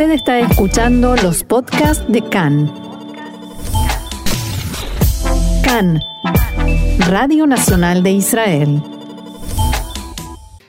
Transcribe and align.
Usted 0.00 0.14
está 0.14 0.38
escuchando 0.40 1.14
los 1.16 1.44
podcasts 1.44 2.10
de 2.10 2.26
CAN. 2.26 2.72
CAN, 5.62 6.00
Radio 7.00 7.46
Nacional 7.46 8.02
de 8.02 8.12
Israel. 8.12 8.82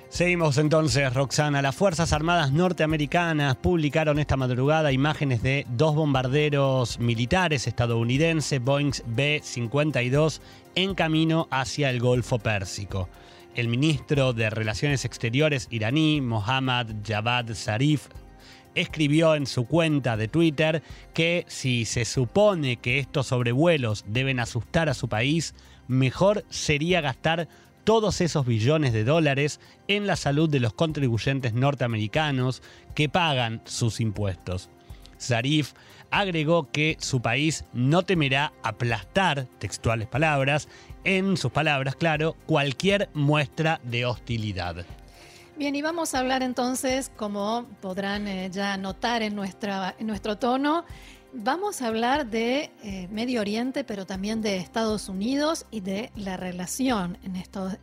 Seguimos 0.09 0.57
entonces, 0.57 1.13
Roxana. 1.13 1.62
Las 1.62 1.78
Fuerzas 1.78 2.12
Armadas 2.12 2.52
norteamericanas 2.52 3.55
publicaron 3.55 4.20
esta 4.20 4.36
madrugada 4.36 4.91
imágenes 4.91 5.41
de 5.41 5.66
dos 5.70 5.95
bombarderos 5.95 7.00
militares 7.00 7.68
estadounidenses, 7.68 8.61
Boeing 8.61 8.91
B-52, 9.05 10.41
en 10.75 10.93
camino 10.93 11.48
hacia 11.52 11.89
el 11.89 12.02
Golfo 12.02 12.38
Pérsico. 12.38 13.07
El 13.55 13.70
ministro 13.70 14.34
de 14.34 14.50
Relaciones 14.50 15.05
Exteriores 15.05 15.70
iraní, 15.71 16.20
Mohammad 16.20 16.88
Javad 17.07 17.45
Zarif, 17.54 18.09
escribió 18.75 19.35
en 19.35 19.45
su 19.45 19.65
cuenta 19.65 20.17
de 20.17 20.27
Twitter 20.27 20.84
que 21.13 21.45
si 21.48 21.85
se 21.85 22.05
supone 22.05 22.77
que 22.77 22.99
estos 22.99 23.27
sobrevuelos 23.27 24.05
deben 24.07 24.39
asustar 24.39 24.89
a 24.89 24.93
su 24.93 25.07
país, 25.07 25.53
mejor 25.88 26.45
sería 26.49 27.02
gastar 27.02 27.48
todos 27.84 28.21
esos 28.21 28.45
billones 28.45 28.93
de 28.93 29.03
dólares 29.03 29.59
en 29.88 30.07
la 30.07 30.15
salud 30.15 30.49
de 30.49 30.59
los 30.59 30.73
contribuyentes 30.73 31.53
norteamericanos 31.53 32.62
que 32.95 33.09
pagan 33.09 33.62
sus 33.65 33.99
impuestos. 33.99 34.70
Zarif 35.20 35.73
agregó 36.09 36.71
que 36.71 36.98
su 36.99 37.21
país 37.21 37.65
no 37.73 38.03
temerá 38.03 38.53
aplastar, 38.63 39.48
textuales 39.59 40.07
palabras, 40.07 40.67
en 41.03 41.38
sus 41.38 41.51
palabras, 41.51 41.95
claro, 41.95 42.35
cualquier 42.45 43.09
muestra 43.13 43.79
de 43.84 44.05
hostilidad. 44.05 44.85
Bien, 45.61 45.75
y 45.75 45.83
vamos 45.83 46.15
a 46.15 46.20
hablar 46.21 46.41
entonces, 46.41 47.11
como 47.15 47.67
podrán 47.81 48.27
eh, 48.27 48.49
ya 48.51 48.77
notar 48.77 49.21
en, 49.21 49.38
en 49.38 50.07
nuestro 50.07 50.37
tono, 50.39 50.85
vamos 51.34 51.84
a 51.84 51.87
hablar 51.87 52.26
de 52.26 52.71
eh, 52.81 53.07
Medio 53.12 53.41
Oriente, 53.41 53.84
pero 53.84 54.07
también 54.07 54.41
de 54.41 54.57
Estados 54.57 55.07
Unidos 55.07 55.68
y 55.70 55.81
de 55.81 56.12
la 56.15 56.35
relación 56.35 57.20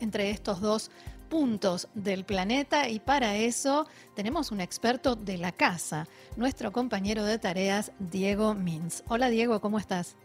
entre 0.00 0.30
estos 0.30 0.60
dos 0.60 0.90
puntos 1.30 1.86
del 1.94 2.24
planeta 2.24 2.88
y 2.88 2.98
para 2.98 3.36
eso 3.36 3.86
tenemos 4.16 4.50
un 4.50 4.60
experto 4.60 5.14
de 5.14 5.38
la 5.38 5.52
casa, 5.52 6.08
nuestro 6.36 6.72
compañero 6.72 7.22
de 7.22 7.38
tareas, 7.38 7.92
Diego 8.00 8.54
Mins. 8.54 9.04
Hola 9.06 9.30
Diego, 9.30 9.60
¿cómo 9.60 9.78
estás? 9.78 10.16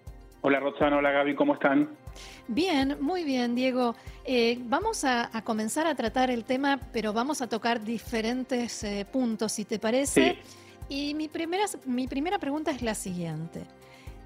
Hola 0.45 0.59
Roxana, 0.59 0.97
hola 0.97 1.11
Gaby, 1.11 1.35
¿cómo 1.35 1.53
están? 1.53 1.87
Bien, 2.49 2.97
muy 2.99 3.23
bien, 3.23 3.55
Diego. 3.55 3.95
Eh, 4.25 4.57
vamos 4.65 5.05
a, 5.05 5.29
comenzar 5.45 5.87
a 5.87 5.95
tratar 5.95 6.29
el 6.29 6.43
tema, 6.43 6.81
pero 6.91 7.13
vamos 7.13 7.41
a 7.41 7.47
tocar 7.47 7.81
diferentes 7.81 8.83
eh, 8.83 9.05
puntos, 9.09 9.53
si 9.53 9.63
te 9.63 9.79
parece. 9.79 10.37
Y 10.89 11.13
mi 11.13 11.29
primera, 11.29 11.63
mi 11.85 12.09
primera 12.09 12.39
pregunta 12.39 12.71
es 12.71 12.81
la 12.81 12.93
siguiente. 12.93 13.61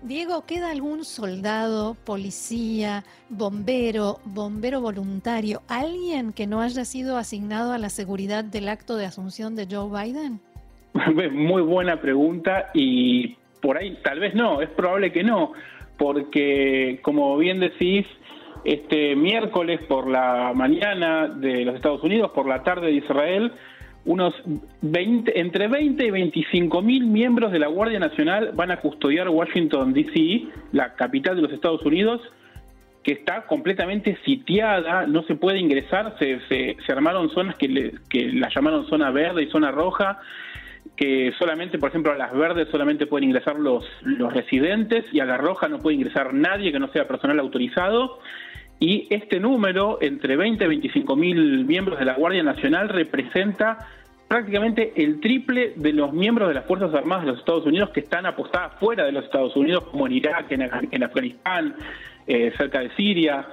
Diego, 0.01 0.43
¿queda 0.47 0.71
algún 0.71 1.05
soldado, 1.05 1.95
policía, 2.03 3.03
bombero, 3.29 4.17
bombero 4.25 4.81
voluntario, 4.81 5.61
alguien 5.67 6.33
que 6.33 6.47
no 6.47 6.61
haya 6.61 6.83
sido 6.83 7.17
asignado 7.17 7.73
a 7.73 7.77
la 7.77 7.89
seguridad 7.89 8.43
del 8.43 8.69
acto 8.69 8.95
de 8.95 9.05
asunción 9.05 9.55
de 9.55 9.67
Joe 9.69 9.87
Biden? 9.91 10.39
Muy 11.31 11.61
buena 11.61 12.01
pregunta 12.01 12.71
y 12.73 13.37
por 13.61 13.77
ahí 13.77 13.99
tal 14.03 14.19
vez 14.19 14.33
no, 14.33 14.61
es 14.63 14.69
probable 14.69 15.11
que 15.11 15.23
no 15.23 15.53
porque, 15.97 16.99
como 17.01 17.37
bien 17.37 17.59
decís, 17.59 18.05
este 18.63 19.15
miércoles 19.15 19.79
por 19.87 20.07
la 20.09 20.51
mañana 20.53 21.27
de 21.27 21.65
los 21.65 21.75
Estados 21.75 22.03
Unidos, 22.03 22.31
por 22.31 22.47
la 22.47 22.63
tarde 22.63 22.87
de 22.87 22.93
Israel, 22.93 23.51
unos 24.05 24.33
20, 24.81 25.39
entre 25.39 25.67
20 25.67 26.05
y 26.05 26.11
25 26.11 26.81
mil 26.81 27.05
miembros 27.05 27.51
de 27.51 27.59
la 27.59 27.67
Guardia 27.67 27.99
Nacional 27.99 28.51
van 28.53 28.71
a 28.71 28.77
custodiar 28.77 29.27
Washington, 29.27 29.93
D.C., 29.93 30.47
la 30.71 30.95
capital 30.95 31.35
de 31.35 31.41
los 31.41 31.51
Estados 31.51 31.81
Unidos, 31.83 32.21
que 33.03 33.11
está 33.13 33.45
completamente 33.45 34.17
sitiada, 34.25 35.07
no 35.07 35.23
se 35.23 35.35
puede 35.35 35.59
ingresar, 35.59 36.15
se, 36.19 36.39
se, 36.49 36.91
armaron 36.91 37.29
zonas 37.29 37.55
que, 37.57 37.95
que 38.09 38.31
la 38.33 38.49
llamaron 38.53 38.87
zona 38.87 39.11
verde 39.11 39.43
y 39.43 39.49
zona 39.49 39.71
roja, 39.71 40.19
que 40.95 41.33
solamente, 41.37 41.77
por 41.77 41.89
ejemplo, 41.89 42.11
a 42.11 42.15
las 42.15 42.33
verdes 42.33 42.69
solamente 42.69 43.05
pueden 43.05 43.29
ingresar 43.29 43.59
los, 43.59 43.85
los 44.01 44.33
residentes 44.33 45.05
y 45.11 45.19
a 45.19 45.25
la 45.25 45.37
roja 45.37 45.67
no 45.67 45.79
puede 45.79 45.95
ingresar 45.95 46.33
nadie 46.33 46.71
que 46.71 46.79
no 46.79 46.87
sea 46.89 47.07
personal 47.07 47.39
autorizado. 47.39 48.19
Y 48.79 49.07
este 49.09 49.39
número, 49.39 49.97
entre 50.01 50.35
20 50.35 50.63
y 50.63 50.67
25 50.67 51.15
mil 51.15 51.65
miembros 51.65 51.97
de 51.99 52.05
la 52.05 52.13
Guardia 52.13 52.43
Nacional, 52.43 52.89
representa 52.89 53.87
prácticamente 54.27 54.93
el 54.97 55.19
triple 55.19 55.73
de 55.75 55.93
los 55.93 56.13
miembros 56.13 56.49
de 56.49 56.53
las 56.53 56.65
Fuerzas 56.65 56.93
Armadas 56.93 57.25
de 57.25 57.31
los 57.31 57.39
Estados 57.39 57.65
Unidos 57.65 57.89
que 57.91 58.01
están 58.01 58.25
apostadas 58.25 58.73
fuera 58.79 59.05
de 59.05 59.11
los 59.11 59.23
Estados 59.23 59.55
Unidos, 59.55 59.85
como 59.89 60.05
en 60.05 60.13
Irak, 60.13 60.51
en, 60.51 61.03
Afganistán, 61.03 61.75
eh, 62.27 62.53
cerca 62.57 62.81
de 62.81 62.89
Siria. 62.95 63.47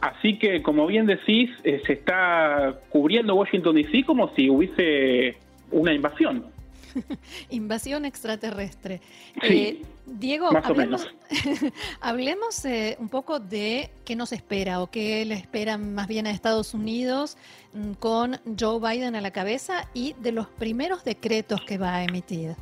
Así 0.00 0.38
que, 0.38 0.62
como 0.62 0.86
bien 0.86 1.06
decís, 1.06 1.50
eh, 1.64 1.82
se 1.84 1.92
está 1.94 2.74
cubriendo 2.88 3.34
Washington 3.34 3.74
DC 3.74 4.04
como 4.04 4.32
si 4.34 4.48
hubiese 4.48 5.36
una 5.72 5.92
invasión. 5.92 6.46
Invasión 7.50 8.04
extraterrestre. 8.04 9.00
Eh, 9.42 9.82
Diego, 10.06 10.50
hablemos, 12.00 12.64
eh, 12.64 12.96
un 12.98 13.08
poco 13.08 13.38
de 13.38 13.90
qué 14.04 14.16
nos 14.16 14.32
espera 14.32 14.80
o 14.82 14.90
qué 14.90 15.24
le 15.24 15.34
espera 15.34 15.78
más 15.78 16.08
bien 16.08 16.26
a 16.26 16.30
Estados 16.30 16.74
Unidos 16.74 17.36
mm, 17.72 17.92
con 17.94 18.36
Joe 18.58 18.80
Biden 18.80 19.14
a 19.14 19.20
la 19.20 19.30
cabeza 19.30 19.88
y 19.94 20.14
de 20.20 20.32
los 20.32 20.48
primeros 20.48 21.04
decretos 21.04 21.60
que 21.62 21.78
va 21.78 21.96
a 21.96 22.04
emitir. 22.04 22.54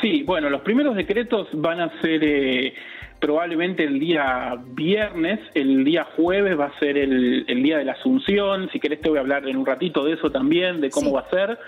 Sí, 0.00 0.22
bueno, 0.24 0.50
los 0.50 0.62
primeros 0.62 0.96
decretos 0.96 1.48
van 1.52 1.80
a 1.80 2.00
ser 2.00 2.22
eh, 2.22 2.74
probablemente 3.20 3.84
el 3.84 3.98
día 3.98 4.54
viernes, 4.74 5.40
el 5.54 5.84
día 5.84 6.04
jueves 6.16 6.58
va 6.58 6.66
a 6.66 6.78
ser 6.78 6.98
el, 6.98 7.44
día 7.46 7.78
de 7.78 7.84
la 7.84 7.92
Asunción, 7.92 8.68
si 8.72 8.80
querés 8.80 9.00
te 9.00 9.08
voy 9.08 9.18
a 9.18 9.22
hablar 9.22 9.48
en 9.48 9.56
un 9.56 9.66
ratito 9.66 10.04
de 10.04 10.12
eso 10.12 10.30
también, 10.30 10.80
de 10.80 10.90
cómo 10.90 11.12
va 11.12 11.20
a 11.20 11.30
ser. 11.30 11.58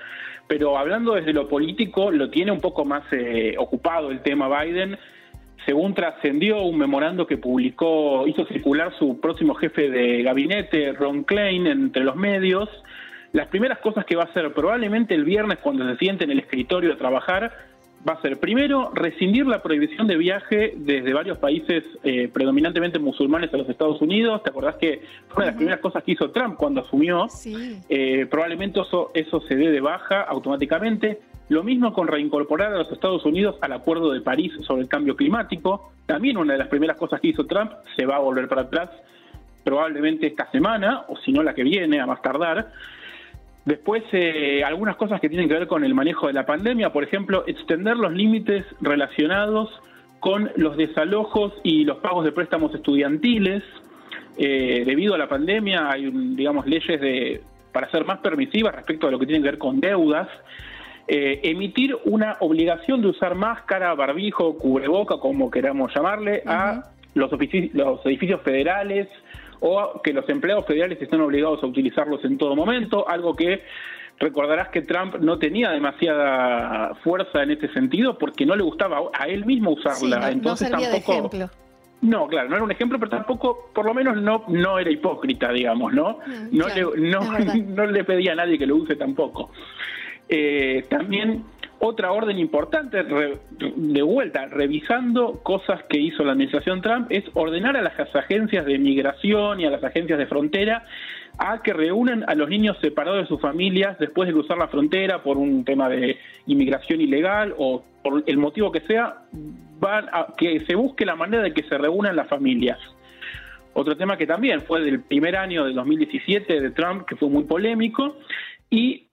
Pero 0.48 0.78
hablando 0.78 1.14
desde 1.14 1.32
lo 1.32 1.48
político, 1.48 2.10
lo 2.10 2.30
tiene 2.30 2.52
un 2.52 2.60
poco 2.60 2.84
más 2.84 3.02
eh, 3.12 3.54
ocupado 3.58 4.10
el 4.10 4.20
tema 4.20 4.48
Biden. 4.62 4.96
Según 5.64 5.94
trascendió 5.94 6.62
un 6.62 6.78
memorando 6.78 7.26
que 7.26 7.38
publicó, 7.38 8.26
hizo 8.28 8.46
circular 8.46 8.92
su 8.98 9.20
próximo 9.20 9.54
jefe 9.54 9.90
de 9.90 10.22
gabinete, 10.22 10.92
Ron 10.92 11.24
Klein, 11.24 11.66
entre 11.66 12.04
los 12.04 12.14
medios, 12.14 12.68
las 13.32 13.48
primeras 13.48 13.78
cosas 13.78 14.04
que 14.04 14.14
va 14.14 14.22
a 14.22 14.26
hacer 14.26 14.52
probablemente 14.52 15.14
el 15.14 15.24
viernes 15.24 15.58
cuando 15.58 15.88
se 15.90 15.96
siente 15.96 16.24
en 16.24 16.30
el 16.30 16.38
escritorio 16.38 16.92
a 16.92 16.96
trabajar 16.96 17.52
va 18.08 18.14
a 18.14 18.22
ser, 18.22 18.38
primero, 18.38 18.90
rescindir 18.94 19.46
la 19.46 19.62
prohibición 19.62 20.06
de 20.06 20.16
viaje 20.16 20.74
desde 20.76 21.12
varios 21.12 21.38
países 21.38 21.84
eh, 22.04 22.28
predominantemente 22.32 22.98
musulmanes 22.98 23.52
a 23.52 23.56
los 23.56 23.68
Estados 23.68 24.00
Unidos. 24.00 24.42
¿Te 24.42 24.50
acordás 24.50 24.76
que 24.76 25.02
fue 25.28 25.36
una 25.36 25.44
de 25.46 25.50
las 25.50 25.56
primeras 25.56 25.80
cosas 25.80 26.04
que 26.04 26.12
hizo 26.12 26.30
Trump 26.30 26.56
cuando 26.56 26.80
asumió? 26.80 27.28
Sí. 27.28 27.80
Eh, 27.88 28.26
probablemente 28.30 28.80
eso, 28.80 29.10
eso 29.14 29.40
se 29.40 29.56
dé 29.56 29.70
de 29.70 29.80
baja 29.80 30.22
automáticamente. 30.22 31.20
Lo 31.48 31.62
mismo 31.62 31.92
con 31.92 32.08
reincorporar 32.08 32.72
a 32.72 32.78
los 32.78 32.90
Estados 32.90 33.24
Unidos 33.24 33.56
al 33.60 33.72
Acuerdo 33.72 34.12
de 34.12 34.20
París 34.20 34.52
sobre 34.62 34.82
el 34.82 34.88
cambio 34.88 35.14
climático. 35.14 35.92
También 36.06 36.36
una 36.36 36.54
de 36.54 36.58
las 36.58 36.68
primeras 36.68 36.96
cosas 36.96 37.20
que 37.20 37.28
hizo 37.28 37.46
Trump 37.46 37.72
se 37.96 38.04
va 38.04 38.16
a 38.16 38.20
volver 38.20 38.48
para 38.48 38.62
atrás 38.62 38.90
probablemente 39.64 40.28
esta 40.28 40.48
semana, 40.52 41.04
o 41.08 41.16
si 41.16 41.32
no 41.32 41.42
la 41.42 41.52
que 41.52 41.64
viene, 41.64 41.98
a 41.98 42.06
más 42.06 42.22
tardar. 42.22 42.72
Después, 43.66 44.04
eh, 44.12 44.62
algunas 44.64 44.94
cosas 44.94 45.20
que 45.20 45.28
tienen 45.28 45.48
que 45.48 45.54
ver 45.54 45.66
con 45.66 45.82
el 45.82 45.92
manejo 45.92 46.28
de 46.28 46.32
la 46.32 46.46
pandemia, 46.46 46.92
por 46.92 47.02
ejemplo, 47.02 47.42
extender 47.48 47.96
los 47.96 48.12
límites 48.12 48.64
relacionados 48.80 49.68
con 50.20 50.52
los 50.54 50.76
desalojos 50.76 51.52
y 51.64 51.84
los 51.84 51.98
pagos 51.98 52.24
de 52.24 52.30
préstamos 52.30 52.72
estudiantiles. 52.72 53.64
Eh, 54.38 54.84
debido 54.86 55.14
a 55.14 55.18
la 55.18 55.28
pandemia 55.28 55.90
hay, 55.90 56.08
digamos, 56.36 56.64
leyes 56.66 57.00
de, 57.00 57.40
para 57.72 57.90
ser 57.90 58.04
más 58.04 58.20
permisivas 58.20 58.72
respecto 58.72 59.08
a 59.08 59.10
lo 59.10 59.18
que 59.18 59.26
tiene 59.26 59.42
que 59.42 59.50
ver 59.50 59.58
con 59.58 59.80
deudas. 59.80 60.28
Eh, 61.08 61.40
emitir 61.42 61.96
una 62.04 62.36
obligación 62.40 63.02
de 63.02 63.08
usar 63.08 63.34
máscara, 63.34 63.92
barbijo, 63.94 64.58
cubreboca, 64.58 65.18
como 65.18 65.50
queramos 65.50 65.92
llamarle, 65.92 66.42
a 66.46 66.84
los, 67.14 67.32
los 67.32 68.06
edificios 68.06 68.42
federales, 68.42 69.08
o 69.60 70.00
que 70.02 70.12
los 70.12 70.28
empleados 70.28 70.66
federales 70.66 71.00
están 71.00 71.20
obligados 71.20 71.62
a 71.62 71.66
utilizarlos 71.66 72.24
en 72.24 72.38
todo 72.38 72.54
momento, 72.54 73.08
algo 73.08 73.34
que 73.34 73.62
recordarás 74.18 74.68
que 74.68 74.82
Trump 74.82 75.16
no 75.16 75.38
tenía 75.38 75.70
demasiada 75.70 76.94
fuerza 77.02 77.42
en 77.42 77.52
este 77.52 77.72
sentido 77.72 78.16
porque 78.18 78.46
no 78.46 78.56
le 78.56 78.62
gustaba 78.62 78.98
a 79.12 79.26
él 79.28 79.44
mismo 79.44 79.72
usarla, 79.72 80.18
no, 80.18 80.26
entonces 80.28 80.70
no 80.70 80.80
tampoco 80.80 81.50
No, 82.02 82.26
claro, 82.26 82.48
no 82.48 82.56
era 82.56 82.64
un 82.64 82.70
ejemplo, 82.70 82.98
pero 82.98 83.10
tampoco, 83.10 83.70
por 83.74 83.84
lo 83.84 83.94
menos 83.94 84.16
no, 84.16 84.44
no 84.48 84.78
era 84.78 84.90
hipócrita, 84.90 85.52
digamos, 85.52 85.92
¿no? 85.92 86.18
Mm, 86.26 86.56
no, 86.56 86.68
le, 86.68 87.10
no, 87.10 87.20
no, 87.74 87.86
le 87.86 88.04
pedía 88.04 88.32
a 88.32 88.36
nadie 88.36 88.58
que 88.58 88.66
lo 88.66 88.76
use 88.76 88.96
tampoco. 88.96 89.50
Eh, 90.28 90.84
también 90.88 91.44
otra 91.78 92.12
orden 92.12 92.38
importante, 92.38 93.04
de 93.04 94.02
vuelta, 94.02 94.46
revisando 94.46 95.40
cosas 95.42 95.82
que 95.84 95.98
hizo 95.98 96.24
la 96.24 96.32
administración 96.32 96.80
Trump, 96.80 97.06
es 97.10 97.24
ordenar 97.34 97.76
a 97.76 97.82
las 97.82 97.98
agencias 98.14 98.64
de 98.64 98.78
migración 98.78 99.60
y 99.60 99.66
a 99.66 99.70
las 99.70 99.84
agencias 99.84 100.18
de 100.18 100.26
frontera 100.26 100.84
a 101.38 101.62
que 101.62 101.72
reúnan 101.72 102.24
a 102.28 102.34
los 102.34 102.48
niños 102.48 102.78
separados 102.80 103.22
de 103.22 103.26
sus 103.26 103.40
familias 103.40 103.98
después 103.98 104.26
de 104.26 104.32
cruzar 104.32 104.56
la 104.56 104.68
frontera 104.68 105.22
por 105.22 105.36
un 105.36 105.64
tema 105.64 105.88
de 105.88 106.18
inmigración 106.46 107.00
ilegal 107.00 107.54
o 107.58 107.84
por 108.02 108.24
el 108.26 108.38
motivo 108.38 108.72
que 108.72 108.80
sea, 108.80 109.24
van 109.78 110.06
a 110.12 110.28
que 110.36 110.60
se 110.60 110.74
busque 110.74 111.04
la 111.04 111.16
manera 111.16 111.42
de 111.42 111.52
que 111.52 111.62
se 111.64 111.76
reúnan 111.76 112.16
las 112.16 112.28
familias. 112.28 112.78
Otro 113.74 113.96
tema 113.96 114.16
que 114.16 114.26
también 114.26 114.62
fue 114.62 114.80
del 114.80 115.00
primer 115.00 115.36
año 115.36 115.66
de 115.66 115.74
2017 115.74 116.60
de 116.60 116.70
Trump, 116.70 117.06
que 117.06 117.16
fue 117.16 117.28
muy 117.28 117.44
polémico, 117.44 118.16
y 118.70 119.05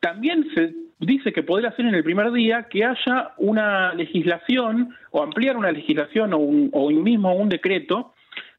también 0.00 0.46
se 0.54 0.74
dice 0.98 1.32
que 1.32 1.42
podría 1.42 1.72
ser 1.72 1.86
en 1.86 1.94
el 1.94 2.04
primer 2.04 2.32
día 2.32 2.68
que 2.70 2.84
haya 2.84 3.34
una 3.38 3.94
legislación 3.94 4.94
o 5.10 5.22
ampliar 5.22 5.56
una 5.56 5.72
legislación 5.72 6.32
o, 6.32 6.38
un, 6.38 6.70
o 6.72 6.90
mismo 6.90 7.34
un 7.34 7.48
decreto 7.48 8.14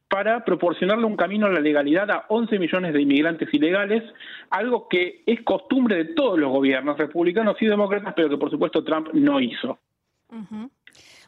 para 0.09 0.45
proporcionarle 0.45 1.05
un 1.05 1.17
camino 1.17 1.47
a 1.47 1.49
la 1.49 1.59
legalidad 1.59 2.09
a 2.11 2.25
11 2.29 2.59
millones 2.59 2.93
de 2.93 3.01
inmigrantes 3.01 3.53
ilegales, 3.53 4.03
algo 4.49 4.87
que 4.87 5.23
es 5.25 5.41
costumbre 5.41 5.97
de 5.97 6.05
todos 6.13 6.39
los 6.39 6.49
gobiernos, 6.49 6.97
republicanos 6.97 7.57
y 7.61 7.65
demócratas, 7.65 8.13
pero 8.15 8.29
que 8.29 8.37
por 8.37 8.49
supuesto 8.49 8.83
Trump 8.83 9.09
no 9.13 9.41
hizo. 9.41 9.79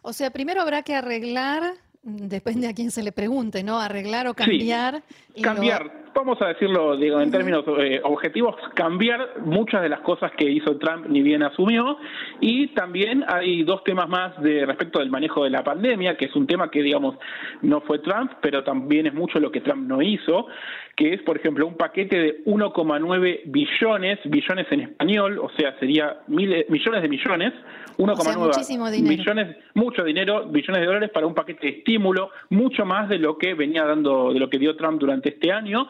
O 0.02 0.14
sea, 0.14 0.32
primero 0.32 0.62
habrá 0.62 0.84
que 0.84 0.96
arreglar 0.96 1.74
depende 2.02 2.68
a 2.68 2.74
quién 2.74 2.92
se 2.92 3.04
le 3.04 3.12
pregunte, 3.12 3.64
¿no? 3.64 3.80
Arreglar 3.80 4.28
o 4.28 4.34
cambiar. 4.34 5.04
cambiar, 5.42 6.09
vamos 6.14 6.42
a 6.42 6.48
decirlo 6.48 6.98
digo, 6.98 7.20
en 7.22 7.32
términos 7.32 7.64
eh, 7.80 8.02
objetivos, 8.04 8.56
cambiar 8.74 9.40
muchas 9.46 9.82
de 9.82 9.90
las 9.90 10.02
cosas 10.02 10.32
que 10.38 10.50
hizo 10.50 10.78
Trump 10.78 11.06
ni 11.08 11.22
bien 11.22 11.44
asumió. 11.44 11.98
Y 12.40 12.68
también 12.70 13.24
hay 13.28 13.64
dos 13.64 13.84
temas 13.84 14.08
más 14.10 14.42
de 14.42 14.66
respecto 14.66 15.00
del 15.00 15.10
manejo 15.10 15.44
de 15.44 15.50
la 15.50 15.64
pandemia, 15.64 16.18
que 16.18 16.26
es 16.26 16.36
un 16.36 16.48
tema 16.48 16.70
que, 16.70 16.82
digamos, 16.82 17.16
no 17.62 17.82
fue 17.82 18.00
Trump, 18.00 18.32
pero 18.42 18.64
también 18.64 19.08
es 19.08 19.14
mucho 19.14 19.40
lo 19.40 19.52
que 19.52 19.62
Trump 19.62 19.88
no 19.88 20.02
hizo, 20.02 20.48
que 20.96 21.14
es, 21.14 21.22
por 21.22 21.38
ejemplo, 21.38 21.66
un 21.66 21.76
paquete 21.76 22.18
de 22.18 22.44
1,9 22.46 23.42
billones, 23.46 24.20
billones 24.26 24.68
en 24.72 24.82
español, 24.82 25.40
o 25.40 25.50
sea, 25.58 25.78
sería 25.80 26.18
millones 26.28 27.02
de 27.02 27.10
millones, 27.10 27.54
1,9 27.98 29.08
billones, 29.08 29.58
mucho 29.74 30.04
dinero, 30.04 30.46
billones 30.48 30.82
de 30.82 30.86
dólares 30.86 31.10
para 31.14 31.28
un 31.28 31.34
paquete 31.34 31.68
de 31.68 31.78
estímulo, 31.80 32.32
mucho 32.50 32.86
más 32.86 33.10
de 33.10 33.18
lo 33.18 33.38
que 33.38 33.54
venía 33.54 33.86
dando, 33.86 34.34
de 34.34 34.40
lo 34.40 34.50
que 34.50 34.60
dio 34.60 34.76
Trump 34.76 35.00
durante 35.00 35.30
este 35.30 35.52
año 35.52 35.88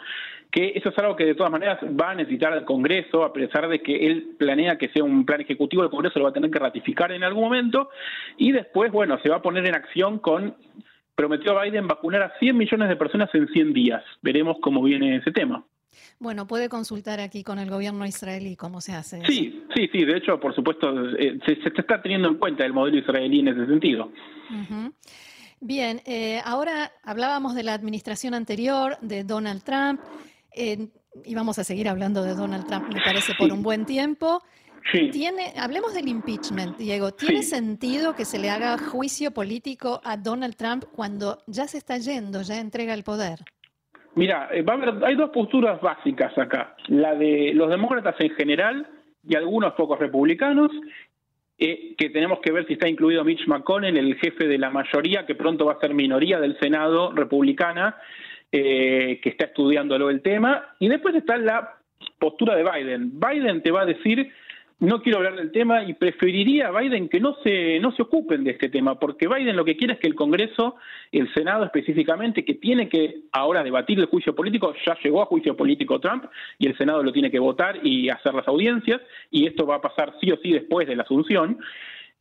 que 0.51 0.73
eso 0.75 0.89
es 0.89 0.97
algo 0.97 1.15
que 1.15 1.25
de 1.25 1.35
todas 1.35 1.51
maneras 1.51 1.79
va 1.83 2.11
a 2.11 2.15
necesitar 2.15 2.53
el 2.53 2.65
Congreso, 2.65 3.23
a 3.23 3.31
pesar 3.31 3.67
de 3.67 3.81
que 3.81 4.07
él 4.07 4.35
planea 4.37 4.77
que 4.77 4.89
sea 4.89 5.03
un 5.03 5.25
plan 5.25 5.41
ejecutivo, 5.41 5.83
el 5.83 5.89
Congreso 5.89 6.19
lo 6.19 6.25
va 6.25 6.31
a 6.31 6.33
tener 6.33 6.49
que 6.49 6.59
ratificar 6.59 7.11
en 7.11 7.23
algún 7.23 7.43
momento, 7.43 7.89
y 8.37 8.51
después, 8.51 8.91
bueno, 8.91 9.19
se 9.21 9.29
va 9.29 9.37
a 9.37 9.41
poner 9.41 9.65
en 9.67 9.75
acción 9.75 10.19
con, 10.19 10.55
prometió 11.15 11.59
Biden 11.59 11.87
vacunar 11.87 12.23
a 12.23 12.39
100 12.39 12.57
millones 12.57 12.89
de 12.89 12.95
personas 12.95 13.29
en 13.33 13.47
100 13.47 13.73
días. 13.73 14.03
Veremos 14.21 14.57
cómo 14.61 14.81
viene 14.81 15.17
ese 15.17 15.31
tema. 15.31 15.63
Bueno, 16.19 16.47
puede 16.47 16.69
consultar 16.69 17.19
aquí 17.19 17.43
con 17.43 17.59
el 17.59 17.69
gobierno 17.69 18.05
israelí 18.05 18.55
cómo 18.55 18.81
se 18.81 18.93
hace. 18.93 19.21
Sí, 19.25 19.63
sí, 19.75 19.89
sí. 19.91 20.05
De 20.05 20.17
hecho, 20.17 20.39
por 20.39 20.53
supuesto, 20.53 21.09
eh, 21.17 21.39
se, 21.45 21.53
está 21.53 22.01
teniendo 22.01 22.27
en 22.27 22.35
cuenta 22.35 22.65
el 22.65 22.73
modelo 22.73 22.97
israelí 22.97 23.39
en 23.39 23.49
ese 23.49 23.65
sentido. 23.67 24.11
Bien, 25.61 26.01
eh, 26.05 26.39
ahora 26.45 26.91
hablábamos 27.03 27.53
de 27.53 27.63
la 27.63 27.73
administración 27.73 28.33
anterior, 28.33 28.97
de 29.01 29.23
Donald 29.23 29.63
Trump, 29.63 29.99
eh, 30.55 30.87
y 31.25 31.35
vamos 31.35 31.59
a 31.59 31.63
seguir 31.63 31.89
hablando 31.89 32.23
de 32.23 32.33
Donald 32.33 32.65
Trump, 32.65 32.93
me 32.93 33.01
parece, 33.01 33.33
por 33.37 33.51
un 33.51 33.61
buen 33.61 33.85
tiempo. 33.85 34.41
Sí. 34.91 35.09
Tiene, 35.11 35.53
hablemos 35.57 35.93
del 35.93 36.07
impeachment, 36.07 36.77
Diego. 36.77 37.11
¿Tiene 37.11 37.43
sentido 37.43 38.15
que 38.15 38.25
se 38.25 38.39
le 38.39 38.49
haga 38.49 38.77
juicio 38.77 39.31
político 39.31 39.99
a 40.03 40.15
Donald 40.15 40.55
Trump 40.55 40.85
cuando 40.95 41.39
ya 41.47 41.67
se 41.67 41.77
está 41.77 41.97
yendo, 41.97 42.41
ya 42.41 42.59
entrega 42.59 42.93
el 42.93 43.03
poder? 43.03 43.39
Mira, 44.15 44.49
eh, 44.51 44.65
hay 45.05 45.15
dos 45.15 45.29
posturas 45.31 45.79
básicas 45.81 46.35
acá. 46.37 46.75
La 46.87 47.15
de 47.15 47.51
los 47.53 47.69
demócratas 47.69 48.15
en 48.19 48.29
general 48.31 48.87
y 49.27 49.35
algunos 49.35 49.73
pocos 49.73 49.99
republicanos, 49.99 50.71
eh, 51.59 51.93
que 51.97 52.09
tenemos 52.09 52.39
que 52.39 52.51
ver 52.51 52.65
si 52.67 52.73
está 52.73 52.87
incluido 52.87 53.25
Mitch 53.25 53.45
McConnell, 53.47 53.97
el 53.97 54.15
jefe 54.15 54.47
de 54.47 54.57
la 54.57 54.69
mayoría, 54.69 55.25
que 55.25 55.35
pronto 55.35 55.65
va 55.65 55.73
a 55.73 55.79
ser 55.79 55.93
minoría 55.93 56.39
del 56.39 56.57
Senado 56.59 57.11
republicana, 57.11 57.97
eh, 58.51 59.19
que 59.21 59.29
está 59.29 59.45
estudiándolo 59.45 60.09
el 60.09 60.21
tema. 60.21 60.75
Y 60.79 60.87
después 60.87 61.15
está 61.15 61.37
la 61.37 61.75
postura 62.17 62.55
de 62.55 62.63
Biden. 62.63 63.19
Biden 63.19 63.61
te 63.61 63.71
va 63.71 63.81
a 63.81 63.85
decir 63.85 64.31
no 64.79 65.01
quiero 65.01 65.17
hablar 65.17 65.35
del 65.35 65.51
tema 65.51 65.83
y 65.83 65.93
preferiría 65.93 66.67
a 66.67 66.79
Biden 66.79 67.09
que 67.09 67.19
no 67.19 67.35
se, 67.43 67.79
no 67.79 67.91
se 67.91 68.03
ocupen 68.03 68.43
de 68.43 68.51
este 68.51 68.69
tema, 68.69 68.97
porque 68.97 69.27
Biden 69.27 69.57
lo 69.57 69.65
que 69.65 69.75
quiere 69.75 69.93
es 69.93 69.99
que 69.99 70.07
el 70.07 70.15
Congreso, 70.15 70.75
el 71.11 71.31
Senado 71.33 71.65
específicamente, 71.65 72.45
que 72.45 72.53
tiene 72.53 72.87
que 72.87 73.23
ahora 73.33 73.63
debatir 73.63 73.99
el 73.99 74.05
juicio 74.05 74.33
político, 74.33 74.73
ya 74.85 74.97
llegó 75.03 75.21
a 75.21 75.25
juicio 75.25 75.57
político 75.57 75.99
Trump 75.99 76.25
y 76.57 76.67
el 76.67 76.77
Senado 76.77 77.03
lo 77.03 77.11
tiene 77.11 77.29
que 77.29 77.39
votar 77.39 77.85
y 77.85 78.09
hacer 78.09 78.33
las 78.33 78.47
audiencias, 78.47 79.01
y 79.31 79.47
esto 79.47 79.65
va 79.65 79.75
a 79.75 79.81
pasar 79.81 80.13
sí 80.21 80.31
o 80.31 80.37
sí 80.37 80.53
después 80.53 80.87
de 80.87 80.95
la 80.95 81.03
asunción. 81.03 81.59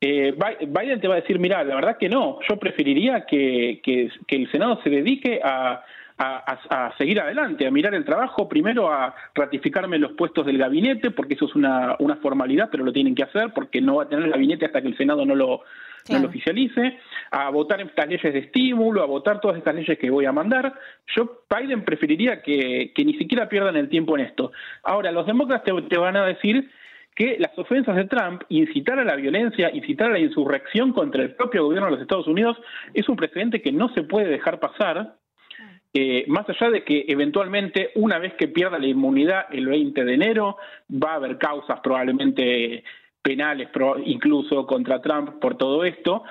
Eh, 0.01 0.35
Biden 0.67 1.01
te 1.01 1.09
va 1.09 1.15
a 1.15 1.21
decir, 1.21 1.39
mira, 1.39 1.63
la 1.63 1.75
verdad 1.77 1.99
que 1.99 2.09
no, 2.09 2.39
yo 2.49 2.57
preferiría 2.57 3.25
que, 3.25 3.81
que 3.83 4.37
el 4.37 4.51
Senado 4.51 4.81
se 4.83 4.91
dedique 4.91 5.41
a, 5.43 5.85
a, 6.19 6.95
seguir 6.99 7.21
adelante, 7.21 7.67
a 7.67 7.71
mirar 7.71 7.95
el 7.95 8.05
trabajo, 8.05 8.49
primero 8.49 8.91
a 8.91 9.15
ratificarme 9.35 9.99
los 9.99 10.13
puestos 10.13 10.45
del 10.45 10.59
gabinete, 10.59 11.13
porque 11.13 11.35
eso 11.35 11.47
es 11.47 11.55
una, 11.55 11.97
una 12.01 12.17
formalidad, 12.17 12.69
pero 12.71 12.85
lo 12.85 12.93
tienen 12.93 13.15
que 13.15 13.23
hacer, 13.23 13.53
porque 13.55 13.81
no 13.81 13.97
va 13.97 14.05
a 14.05 14.09
tener 14.09 14.25
el 14.25 14.33
gabinete 14.33 14.67
hasta 14.67 14.83
que 14.83 14.89
el 14.89 14.97
Senado 14.97 15.25
no 15.25 15.37
lo, 15.37 15.63
no 16.09 16.19
lo 16.19 16.29
oficialice, 16.29 16.99
a 17.31 17.51
votar 17.51 17.81
estas 17.81 18.09
leyes 18.09 18.33
de 18.33 18.39
estímulo, 18.41 19.03
a 19.03 19.07
votar 19.07 19.41
todas 19.41 19.59
estas 19.59 19.75
leyes 19.75 19.99
que 19.99 20.11
voy 20.11 20.25
a 20.25 20.33
mandar. 20.33 20.75
Yo, 21.17 21.43
Biden 21.49 21.85
preferiría 21.85 22.43
que, 22.43 22.93
que 22.95 23.05
ni 23.05 23.15
siquiera 23.15 23.49
pierdan 23.49 23.77
el 23.77 23.89
tiempo 23.89 24.19
en 24.19 24.27
esto. 24.27 24.51
Ahora, 24.83 25.13
los 25.13 25.27
demócratas 25.27 25.65
te, 25.65 25.83
te 25.83 25.99
van 25.99 26.17
a 26.17 26.27
decir 26.27 26.69
que 27.15 27.37
las 27.39 27.57
ofensas 27.59 27.97
de 27.97 28.05
Trump, 28.05 28.43
incitar 28.49 28.99
a 28.99 29.05
la 29.05 29.17
violencia, 29.17 29.71
incitar 29.73 30.09
a 30.09 30.13
la 30.15 30.21
insurrección 30.21 30.93
contra 30.93 31.23
el 31.23 31.35
propio 31.35 31.65
gobierno 31.65 31.87
de 31.87 31.93
los 31.93 32.01
Estados 32.01 32.27
Unidos, 32.27 32.57
es 32.95 33.09
un 33.09 33.17
precedente 33.17 33.61
que 33.63 33.73
no 33.73 33.89
se 33.95 34.03
puede 34.03 34.29
dejar 34.29 34.61
pasar 34.61 35.17
eh, 35.95 36.25
más 36.29 36.49
allá 36.49 36.71
de 36.71 36.85
que 36.85 37.07
eventualmente, 37.09 37.91
una 37.95 38.19
vez 38.19 38.35
que 38.35 38.49
pierda 38.49 38.79
la 38.79 38.87
inmunidad 38.87 39.47
el 39.51 39.67
20 39.67 40.05
de 40.05 40.15
enero, 40.15 40.57
va 40.91 41.13
a 41.13 41.17
haber 41.17 41.39
causas 41.39 41.81
probablemente 41.81 42.85
penales, 43.23 43.69
incluso 44.05 44.67
contra 44.67 45.01
Trump 45.01 45.41
por 45.41 45.57
todo 45.57 45.85
esto. 45.85 46.25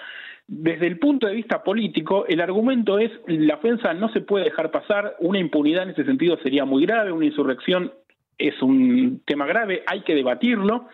Desde 0.47 0.87
el 0.87 0.97
punto 0.97 1.27
de 1.27 1.33
vista 1.33 1.63
político, 1.63 2.25
el 2.27 2.39
argumento 2.39 2.99
es 2.99 3.11
la 3.27 3.55
ofensa 3.55 3.93
no 3.93 4.09
se 4.13 4.21
puede 4.21 4.45
dejar 4.45 4.71
pasar, 4.71 5.15
una 5.19 5.39
impunidad 5.39 5.83
en 5.83 5.89
ese 5.89 6.05
sentido 6.05 6.37
sería 6.41 6.63
muy 6.63 6.85
grave, 6.85 7.11
una 7.11 7.25
insurrección 7.25 7.91
es 8.37 8.61
un 8.61 9.21
tema 9.25 9.45
grave, 9.45 9.83
hay 9.85 10.01
que 10.01 10.15
debatirlo. 10.15 10.87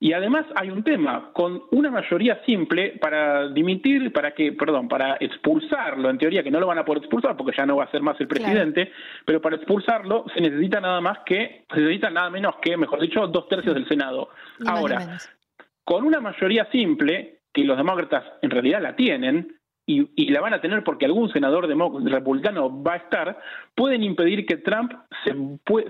Y 0.00 0.12
además 0.12 0.46
hay 0.54 0.70
un 0.70 0.84
tema, 0.84 1.30
con 1.32 1.62
una 1.72 1.90
mayoría 1.90 2.40
simple 2.46 2.98
para 3.00 3.48
dimitir, 3.48 4.12
para 4.12 4.32
que, 4.32 4.52
perdón, 4.52 4.86
para 4.88 5.16
expulsarlo, 5.18 6.08
en 6.08 6.18
teoría 6.18 6.44
que 6.44 6.52
no 6.52 6.60
lo 6.60 6.68
van 6.68 6.78
a 6.78 6.84
poder 6.84 7.02
expulsar 7.02 7.36
porque 7.36 7.56
ya 7.56 7.66
no 7.66 7.76
va 7.76 7.84
a 7.84 7.90
ser 7.90 8.00
más 8.00 8.20
el 8.20 8.28
presidente, 8.28 8.92
pero 9.24 9.40
para 9.40 9.56
expulsarlo 9.56 10.24
se 10.32 10.40
necesita 10.40 10.80
nada 10.80 11.00
más 11.00 11.18
que, 11.26 11.64
se 11.74 11.80
necesita 11.80 12.10
nada 12.10 12.30
menos 12.30 12.56
que, 12.62 12.76
mejor 12.76 13.00
dicho, 13.00 13.26
dos 13.26 13.48
tercios 13.48 13.74
del 13.74 13.88
Senado. 13.88 14.28
Ahora, 14.66 15.18
con 15.82 16.04
una 16.04 16.20
mayoría 16.20 16.66
simple, 16.70 17.40
que 17.52 17.64
los 17.64 17.76
demócratas 17.76 18.24
en 18.42 18.50
realidad 18.50 18.80
la 18.80 18.94
tienen, 18.94 19.57
y, 19.88 20.28
la 20.28 20.42
van 20.42 20.52
a 20.52 20.60
tener 20.60 20.84
porque 20.84 21.06
algún 21.06 21.32
senador 21.32 21.66
republicano 21.66 22.82
va 22.82 22.92
a 22.92 22.96
estar, 22.96 23.38
pueden 23.74 24.02
impedir 24.02 24.44
que 24.44 24.58
Trump 24.58 24.92
se, 25.24 25.34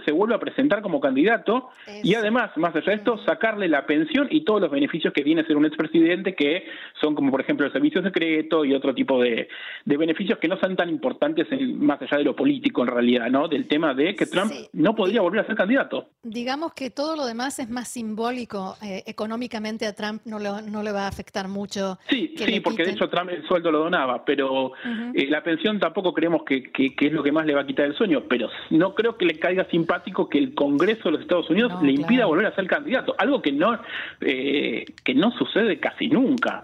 se 0.04 0.12
vuelva 0.12 0.36
a 0.36 0.38
presentar 0.38 0.82
como 0.82 1.00
candidato 1.00 1.70
y 2.04 2.14
además, 2.14 2.56
más 2.56 2.74
allá 2.76 2.92
de 2.92 2.94
esto, 2.94 3.18
sacarle 3.26 3.68
la 3.68 3.86
pensión 3.86 4.28
y 4.30 4.44
todos 4.44 4.60
los 4.60 4.70
beneficios 4.70 5.12
que 5.12 5.24
viene 5.24 5.40
a 5.40 5.46
ser 5.46 5.56
un 5.56 5.66
expresidente, 5.66 6.36
que 6.36 6.64
son 7.00 7.16
como 7.16 7.32
por 7.32 7.40
ejemplo 7.40 7.66
el 7.66 7.72
servicio 7.72 8.00
secreto 8.02 8.64
y 8.64 8.72
otro 8.72 8.94
tipo 8.94 9.20
de, 9.20 9.48
beneficios 9.84 10.38
que 10.38 10.46
no 10.46 10.58
son 10.60 10.76
tan 10.76 10.88
importantes 10.88 11.48
más 11.74 12.00
allá 12.00 12.18
de 12.18 12.24
lo 12.24 12.36
político 12.36 12.82
en 12.82 12.88
realidad, 12.88 13.28
¿no? 13.30 13.48
Del 13.48 13.66
tema 13.66 13.94
de 13.94 14.14
que 14.14 14.26
Trump 14.26 14.52
no 14.72 14.94
podría 14.94 15.22
volver 15.22 15.40
a 15.40 15.46
ser 15.46 15.56
candidato. 15.56 16.10
Digamos 16.22 16.72
que 16.72 16.90
todo 16.90 17.16
lo 17.16 17.26
demás 17.26 17.58
es 17.58 17.68
más 17.68 17.88
simbólico. 17.88 18.76
Eh, 18.80 19.02
económicamente 19.06 19.86
a 19.86 19.92
Trump 19.92 20.22
no, 20.24 20.38
no 20.38 20.82
le 20.84 20.92
va 20.92 21.06
a 21.06 21.08
afectar 21.08 21.48
mucho. 21.48 21.98
Sí, 22.08 22.34
sí, 22.36 22.60
porque 22.60 22.84
de 22.84 22.92
hecho 22.92 23.08
Trump 23.08 23.30
el 23.30 23.44
sueldo 23.48 23.72
lo 23.72 23.87
pero 24.24 24.72
eh, 25.14 25.26
la 25.28 25.42
pensión 25.42 25.78
tampoco 25.78 26.12
creemos 26.12 26.42
que, 26.44 26.62
que, 26.70 26.94
es 26.98 27.12
lo 27.12 27.22
que 27.22 27.32
más 27.32 27.46
le 27.46 27.54
va 27.54 27.62
a 27.62 27.66
quitar 27.66 27.86
el 27.86 27.94
sueño, 27.94 28.24
pero 28.28 28.48
no 28.70 28.94
creo 28.94 29.16
que 29.16 29.24
le 29.24 29.38
caiga 29.38 29.64
simpático 29.64 30.28
que 30.28 30.38
el 30.38 30.54
Congreso 30.54 31.04
de 31.04 31.12
los 31.12 31.20
Estados 31.20 31.48
Unidos 31.50 31.72
le 31.82 31.92
impida 31.92 32.26
volver 32.26 32.46
a 32.46 32.54
ser 32.54 32.66
candidato, 32.66 33.14
algo 33.18 33.42
que 33.42 33.52
no, 33.52 33.78
eh, 34.20 34.84
que 35.04 35.14
no 35.14 35.30
sucede 35.32 35.78
casi 35.78 36.08
nunca. 36.08 36.62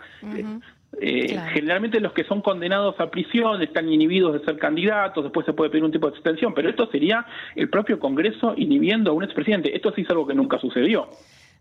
Eh, 1.00 1.36
generalmente 1.52 1.98
los 2.00 2.12
que 2.12 2.24
son 2.24 2.40
condenados 2.40 2.98
a 3.00 3.10
prisión 3.10 3.60
están 3.62 3.88
inhibidos 3.88 4.34
de 4.34 4.44
ser 4.44 4.58
candidatos, 4.58 5.24
después 5.24 5.44
se 5.44 5.52
puede 5.52 5.70
pedir 5.70 5.84
un 5.84 5.90
tipo 5.90 6.08
de 6.08 6.14
extensión, 6.14 6.54
pero 6.54 6.68
esto 6.70 6.86
sería 6.90 7.26
el 7.56 7.68
propio 7.68 7.98
Congreso 7.98 8.54
inhibiendo 8.56 9.10
a 9.10 9.14
un 9.14 9.24
expresidente. 9.24 9.74
Esto 9.74 9.92
sí 9.92 10.02
es 10.02 10.10
algo 10.10 10.26
que 10.26 10.34
nunca 10.34 10.58
sucedió. 10.58 11.08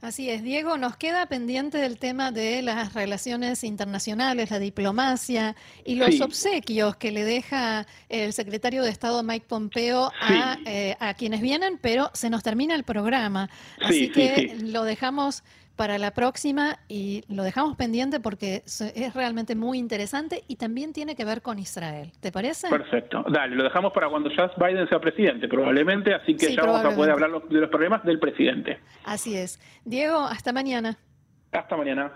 Así 0.03 0.29
es, 0.29 0.43
Diego, 0.43 0.77
nos 0.77 0.97
queda 0.97 1.27
pendiente 1.27 1.85
el 1.85 1.97
tema 1.97 2.33
de 2.33 2.61
las 2.61 2.93
relaciones 2.93 3.63
internacionales, 3.63 4.51
la 4.51 4.59
diplomacia 4.59 5.55
y 5.85 5.95
los 5.95 6.19
obsequios 6.19 6.97
que 6.97 7.13
le 7.13 7.23
deja 7.23 7.87
el 8.09 8.33
secretario 8.33 8.83
de 8.83 8.89
Estado 8.89 9.23
Mike 9.23 9.45
Pompeo 9.47 10.11
a, 10.19 10.57
eh, 10.65 10.97
a 10.99 11.13
quienes 11.13 11.39
vienen, 11.39 11.79
pero 11.81 12.11
se 12.13 12.29
nos 12.29 12.43
termina 12.43 12.75
el 12.75 12.83
programa. 12.83 13.49
Así 13.81 14.11
que 14.11 14.57
lo 14.61 14.83
dejamos 14.83 15.41
para 15.75 15.97
la 15.97 16.11
próxima 16.11 16.77
y 16.87 17.23
lo 17.27 17.43
dejamos 17.43 17.75
pendiente 17.75 18.19
porque 18.19 18.63
es 18.65 19.13
realmente 19.13 19.55
muy 19.55 19.79
interesante 19.79 20.43
y 20.47 20.57
también 20.57 20.93
tiene 20.93 21.15
que 21.15 21.25
ver 21.25 21.41
con 21.41 21.59
Israel. 21.59 22.11
¿Te 22.19 22.31
parece? 22.31 22.69
Perfecto. 22.69 23.25
Dale, 23.29 23.55
lo 23.55 23.63
dejamos 23.63 23.91
para 23.93 24.09
cuando 24.09 24.29
ya 24.29 24.51
Biden 24.57 24.87
sea 24.87 24.99
presidente, 24.99 25.47
probablemente, 25.47 26.13
así 26.13 26.35
que 26.35 26.55
ya 26.55 26.61
vamos 26.61 26.85
a 26.85 26.95
poder 26.95 27.11
hablar 27.11 27.41
de 27.49 27.59
los 27.59 27.69
problemas 27.69 28.03
del 28.03 28.19
presidente. 28.19 28.79
Así 29.03 29.35
es. 29.35 29.59
Diego, 29.83 30.19
hasta 30.19 30.53
mañana. 30.53 30.97
Hasta 31.51 31.75
mañana. 31.75 32.11